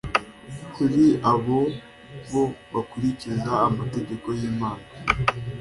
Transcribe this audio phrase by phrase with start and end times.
[0.73, 1.57] kuri ari
[2.31, 4.85] bo bakurikiza amategeko y Imana